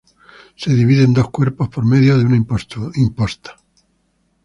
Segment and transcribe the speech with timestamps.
[0.55, 3.55] Se divide en dos cuerpos por medio de una imposta.